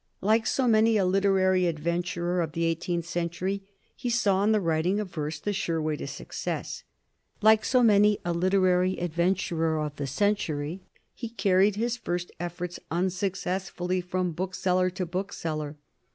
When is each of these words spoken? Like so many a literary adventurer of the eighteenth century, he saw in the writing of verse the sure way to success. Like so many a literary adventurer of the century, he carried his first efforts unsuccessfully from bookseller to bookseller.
Like 0.21 0.47
so 0.47 0.67
many 0.67 0.97
a 0.97 1.05
literary 1.05 1.67
adventurer 1.67 2.41
of 2.41 2.53
the 2.53 2.63
eighteenth 2.65 3.05
century, 3.05 3.61
he 3.95 4.09
saw 4.09 4.43
in 4.43 4.51
the 4.51 4.59
writing 4.59 4.99
of 4.99 5.11
verse 5.11 5.39
the 5.39 5.53
sure 5.53 5.79
way 5.79 5.95
to 5.95 6.07
success. 6.07 6.83
Like 7.43 7.63
so 7.63 7.83
many 7.83 8.17
a 8.25 8.33
literary 8.33 8.97
adventurer 8.99 9.77
of 9.79 9.97
the 9.97 10.07
century, 10.07 10.81
he 11.13 11.29
carried 11.29 11.75
his 11.75 11.97
first 11.97 12.31
efforts 12.39 12.79
unsuccessfully 12.89 14.01
from 14.01 14.31
bookseller 14.31 14.89
to 14.89 15.05
bookseller. 15.05 15.77